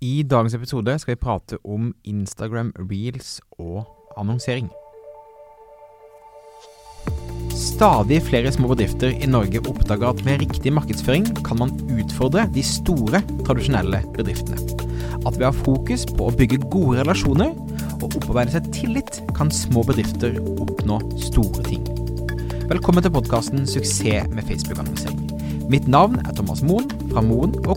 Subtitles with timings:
[0.00, 3.82] I dagens episode skal vi prate om Instagram reels og
[4.16, 4.70] annonsering.
[7.52, 12.64] Stadig flere små bedrifter i Norge oppdager at med riktig markedsføring kan man utfordre de
[12.64, 14.56] store, tradisjonelle bedriftene.
[15.20, 17.52] At ved å ha fokus på å bygge gode relasjoner
[17.98, 20.96] og opparbeide seg tillit, kan små bedrifter oppnå
[21.26, 21.84] store ting.
[22.72, 25.68] Velkommen til podkasten 'Suksess med Facebook-annonsering'.
[25.68, 27.76] Mitt navn er Thomas Moen fra Moen Co.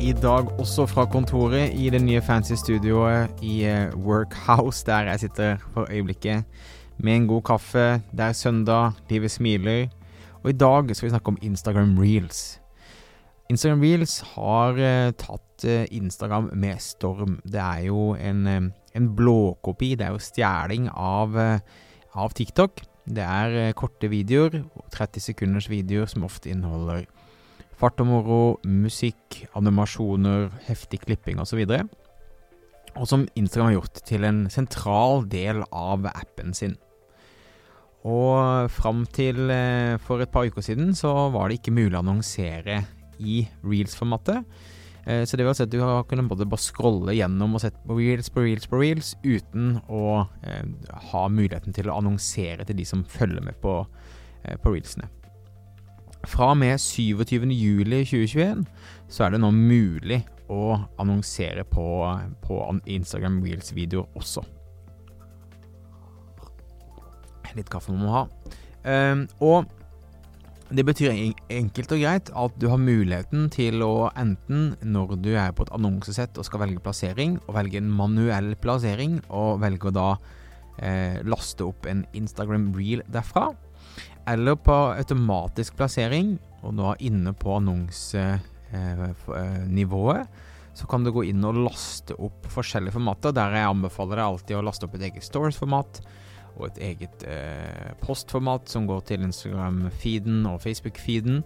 [0.00, 5.20] i dag også fra kontoret i det nye fancy studioet i eh, Workhouse, der jeg
[5.20, 6.44] sitter for øyeblikket
[6.98, 8.02] med en god kaffe.
[8.12, 9.88] Det er søndag, livet smiler.
[10.42, 12.60] Og i dag skal vi snakke om Instagram reels.
[13.50, 17.40] Instagram reels har uh, tatt uh, Instagram med storm.
[17.44, 21.36] Det er jo en, en blåkopi, det er jo stjeling av,
[22.14, 22.82] av TikTok.
[23.06, 27.06] Det er korte videoer, 30 sekunders videoer som ofte inneholder
[27.76, 31.60] Fart og moro, musikk, animasjoner, heftig klipping osv.
[32.96, 36.78] Og som Instagram har gjort til en sentral del av appen sin.
[38.06, 42.04] Og fram til eh, for et par uker siden så var det ikke mulig å
[42.04, 42.78] annonsere
[43.18, 44.46] i reels-formatet.
[45.04, 47.98] Eh, så det vil si at du kunne både bare scrolle gjennom og sett på
[47.98, 50.64] reels på reels på reels uten å eh,
[51.10, 53.82] ha muligheten til å annonsere til de som følger med på,
[54.62, 55.10] på reelsene.
[56.36, 58.66] Fra og med 27.07.2021
[59.08, 60.18] så er det nå mulig
[60.52, 61.86] å annonsere på,
[62.44, 62.58] på
[62.92, 64.44] Instagram Reels-videoer også.
[67.56, 68.22] Litt kaffe må man ha.
[68.84, 69.64] Um, og
[70.76, 75.56] det betyr enkelt og greit at du har muligheten til å enten, når du er
[75.56, 79.94] på et annonsesett og skal velge plassering, og velge en manuell plassering, og velge å
[79.94, 80.10] da
[80.82, 83.54] eh, laste opp en Instagram reel derfra,
[84.26, 90.26] eller på automatisk plassering, og nå inne på annonsenivået, eh,
[90.76, 93.30] så kan du gå inn og laste opp forskjellige formater.
[93.32, 95.92] Der jeg anbefaler deg alltid å laste opp et eget Stores-format
[96.56, 101.36] og et eget eh, postformat som går til Instagram-feeden og Facebook-feeden.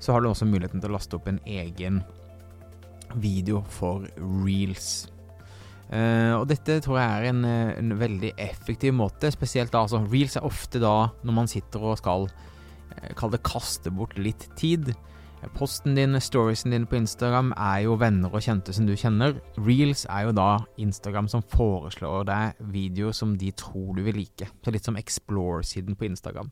[0.00, 2.02] Så har du også muligheten til å laste opp en egen
[3.20, 4.06] video for
[4.44, 5.13] reels.
[5.94, 9.30] Uh, og dette tror jeg er en, eh, en, veldig effektiv måte.
[9.30, 13.44] Spesielt da, altså Reels er ofte da når man sitter og skal uh, kalle det
[13.46, 14.90] kaste bort litt tid.
[15.54, 19.36] Posten din, storiesen din på Instagram er jo venner og kjente som du kjenner.
[19.60, 20.48] Reels er jo da
[20.80, 24.48] Instagram som foreslår deg videoer som de tror du vil like.
[24.64, 26.48] Så litt som Explore-siden på Instagram.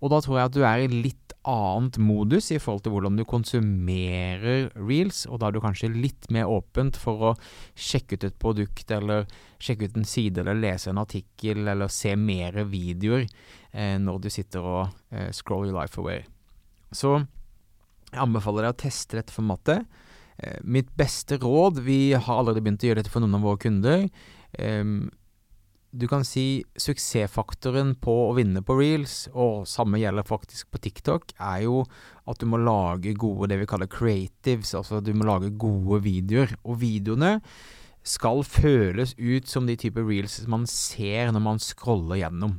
[0.00, 3.18] Og da tror jeg at du er i litt annet modus i forhold til hvordan
[3.18, 7.32] du konsumerer reels, og da er du kanskje litt mer åpent for å
[7.76, 9.28] sjekke ut et produkt, eller
[9.62, 14.30] sjekke ut en side, eller lese en artikkel, eller se mer videoer eh, når du
[14.32, 14.82] sitter og
[15.14, 16.24] eh, scroller your life away.
[16.94, 17.18] Så
[18.14, 19.84] jeg anbefaler deg å teste dette formatet.
[20.38, 23.62] Eh, mitt beste råd Vi har allerede begynt å gjøre dette for noen av våre
[23.62, 24.08] kunder.
[24.58, 24.84] Eh,
[25.94, 31.36] du kan si suksessfaktoren på å vinne på reels, og samme gjelder faktisk på TikTok,
[31.38, 31.84] er jo
[32.26, 36.56] at du må lage gode, det vi kaller creatives, altså du må lage gode videoer.
[36.66, 37.36] Og videoene
[38.04, 42.58] skal føles ut som de typer reels man ser når man scroller gjennom.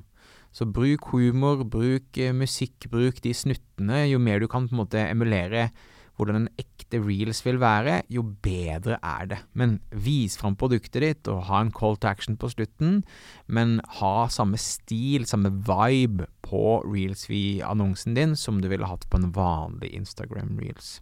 [0.55, 4.05] Så bruk humor, bruk eh, musikk, bruk de snuttene.
[4.07, 5.67] Jo mer du kan på en måte emulere
[6.15, 9.39] hvordan en ekte reels vil være, jo bedre er det.
[9.53, 13.01] Men vis fram produktet ditt, og ha en call to action på slutten,
[13.47, 19.33] men ha samme stil, samme vibe på reels-annonsen din som du ville hatt på en
[19.35, 20.99] vanlig Instagram reels.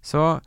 [0.00, 0.40] Så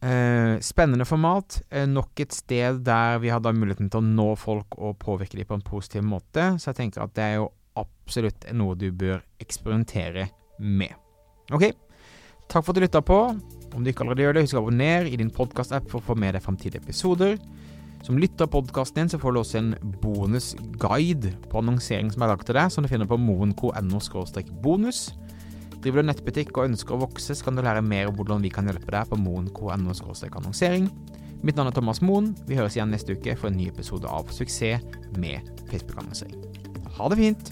[0.00, 1.62] Eh, spennende format.
[1.70, 5.48] Eh, nok et sted der vi hadde muligheten til å nå folk og påvirke dem
[5.48, 6.52] på en positiv måte.
[6.58, 7.48] Så jeg tenker at det er jo
[7.78, 10.28] absolutt noe du bør eksperimentere
[10.62, 10.94] med.
[11.50, 11.72] Ok,
[12.48, 13.18] Takk for at du lytta på.
[13.76, 16.16] Om du ikke allerede gjør det, husk å abonnere i din podkast-app for å få
[16.18, 17.36] med deg framtidige episoder.
[18.06, 22.32] Som lytter av podkasten din, så får du også en bonusguide på annonsering som er
[22.32, 24.00] lagt til deg, som du finner på moen.no
[24.64, 25.02] bonus.
[25.78, 28.54] Driver du nettbutikk og ønsker å vokse, så kan du lære mer om hvordan vi
[28.54, 30.88] kan hjelpe deg på moen.no annonsering.
[31.42, 32.32] Mitt navn er Thomas Moen.
[32.48, 34.82] Vi høres igjen neste uke for en ny episode av Suksess
[35.20, 36.40] med Facebook-annonsering.
[36.98, 37.44] Ha det fint!